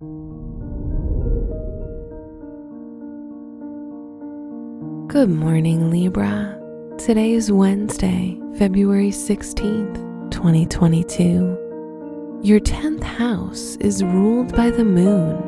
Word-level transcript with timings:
Good 0.00 0.08
morning, 5.28 5.90
Libra. 5.90 6.56
Today 6.98 7.32
is 7.32 7.50
Wednesday, 7.50 8.40
February 8.58 9.10
16th, 9.10 10.30
2022. 10.30 12.38
Your 12.44 12.60
10th 12.60 13.02
house 13.02 13.74
is 13.80 14.04
ruled 14.04 14.54
by 14.54 14.70
the 14.70 14.84
moon, 14.84 15.42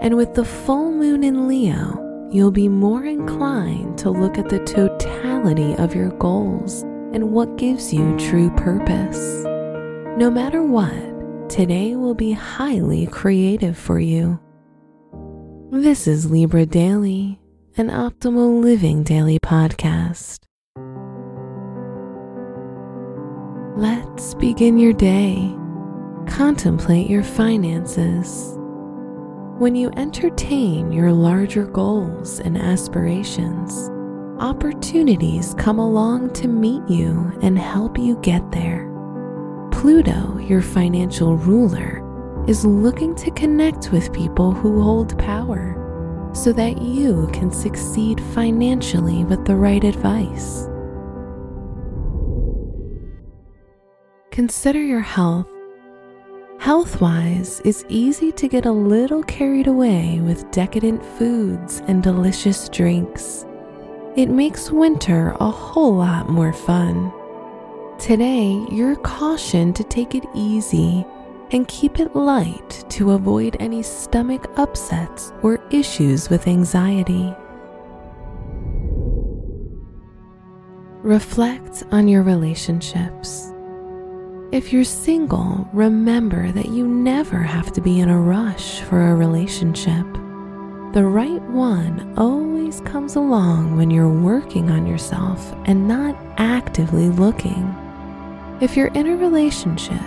and 0.00 0.16
with 0.16 0.32
the 0.34 0.44
full 0.44 0.92
moon 0.92 1.24
in 1.24 1.48
Leo, 1.48 2.28
you'll 2.30 2.52
be 2.52 2.68
more 2.68 3.04
inclined 3.04 3.98
to 3.98 4.10
look 4.10 4.38
at 4.38 4.48
the 4.48 4.60
totality 4.60 5.74
of 5.74 5.92
your 5.92 6.10
goals 6.10 6.82
and 7.12 7.32
what 7.32 7.56
gives 7.56 7.92
you 7.92 8.16
true 8.16 8.50
purpose. 8.50 9.42
No 10.16 10.30
matter 10.30 10.62
what, 10.62 11.07
today 11.48 11.96
will 11.96 12.14
be 12.14 12.32
highly 12.32 13.06
creative 13.06 13.76
for 13.76 13.98
you. 13.98 14.38
This 15.70 16.06
is 16.06 16.30
Libra 16.30 16.66
Daily 16.66 17.40
an 17.78 17.90
optimal 17.90 18.60
living 18.60 19.04
daily 19.04 19.38
podcast. 19.38 20.40
Let's 23.78 24.34
begin 24.34 24.78
your 24.78 24.92
day. 24.92 25.54
Contemplate 26.26 27.08
your 27.08 27.22
finances. 27.22 28.56
When 29.58 29.76
you 29.76 29.92
entertain 29.96 30.90
your 30.90 31.12
larger 31.12 31.66
goals 31.66 32.40
and 32.40 32.58
aspirations, 32.58 33.88
opportunities 34.40 35.54
come 35.54 35.78
along 35.78 36.32
to 36.34 36.48
meet 36.48 36.82
you 36.88 37.32
and 37.42 37.56
help 37.56 37.96
you 37.96 38.16
get 38.22 38.50
there. 38.50 38.77
Pluto, 39.78 40.36
your 40.38 40.60
financial 40.60 41.36
ruler, 41.36 42.02
is 42.48 42.64
looking 42.64 43.14
to 43.14 43.30
connect 43.30 43.92
with 43.92 44.12
people 44.12 44.50
who 44.50 44.82
hold 44.82 45.16
power 45.20 46.30
so 46.34 46.52
that 46.52 46.82
you 46.82 47.30
can 47.32 47.52
succeed 47.52 48.20
financially 48.34 49.24
with 49.24 49.44
the 49.44 49.54
right 49.54 49.84
advice. 49.84 50.66
Consider 54.32 54.82
your 54.82 54.98
health. 54.98 55.46
Health 56.58 57.00
wise, 57.00 57.62
it's 57.64 57.84
easy 57.88 58.32
to 58.32 58.48
get 58.48 58.66
a 58.66 58.72
little 58.72 59.22
carried 59.22 59.68
away 59.68 60.18
with 60.24 60.50
decadent 60.50 61.04
foods 61.04 61.82
and 61.86 62.02
delicious 62.02 62.68
drinks. 62.68 63.46
It 64.16 64.28
makes 64.28 64.72
winter 64.72 65.36
a 65.38 65.48
whole 65.48 65.94
lot 65.94 66.28
more 66.28 66.52
fun. 66.52 67.12
Today, 67.98 68.64
you're 68.70 68.94
cautioned 68.94 69.74
to 69.74 69.82
take 69.82 70.14
it 70.14 70.24
easy 70.32 71.04
and 71.50 71.66
keep 71.66 71.98
it 71.98 72.14
light 72.14 72.84
to 72.90 73.10
avoid 73.10 73.56
any 73.58 73.82
stomach 73.82 74.48
upsets 74.56 75.32
or 75.42 75.60
issues 75.72 76.30
with 76.30 76.46
anxiety. 76.46 77.34
Reflect 81.02 81.82
on 81.90 82.06
your 82.06 82.22
relationships. 82.22 83.52
If 84.52 84.72
you're 84.72 84.84
single, 84.84 85.68
remember 85.72 86.52
that 86.52 86.68
you 86.68 86.86
never 86.86 87.38
have 87.38 87.72
to 87.72 87.80
be 87.80 87.98
in 87.98 88.10
a 88.10 88.20
rush 88.20 88.80
for 88.82 89.10
a 89.10 89.14
relationship. 89.16 90.06
The 90.92 91.04
right 91.04 91.42
one 91.50 92.14
always 92.16 92.80
comes 92.82 93.16
along 93.16 93.76
when 93.76 93.90
you're 93.90 94.08
working 94.08 94.70
on 94.70 94.86
yourself 94.86 95.52
and 95.64 95.88
not 95.88 96.16
actively 96.38 97.08
looking. 97.08 97.76
If 98.60 98.76
you're 98.76 98.88
in 98.88 99.06
a 99.06 99.16
relationship, 99.16 100.02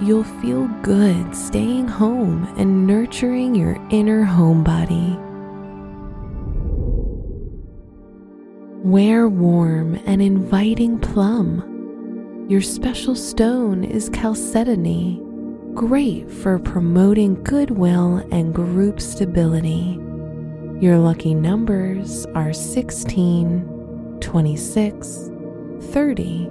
you'll 0.00 0.22
feel 0.22 0.68
good 0.82 1.34
staying 1.34 1.88
home 1.88 2.44
and 2.56 2.86
nurturing 2.86 3.56
your 3.56 3.84
inner 3.90 4.24
homebody. 4.24 5.20
Wear 8.84 9.28
warm 9.28 9.96
and 10.06 10.22
inviting 10.22 11.00
plum. 11.00 12.46
Your 12.48 12.62
special 12.62 13.16
stone 13.16 13.82
is 13.82 14.08
chalcedony, 14.14 15.20
great 15.74 16.30
for 16.30 16.60
promoting 16.60 17.42
goodwill 17.42 18.18
and 18.30 18.54
group 18.54 19.00
stability. 19.00 19.98
Your 20.80 20.98
lucky 20.98 21.34
numbers 21.34 22.24
are 22.36 22.52
16, 22.52 24.18
26, 24.20 25.30
30, 25.80 26.50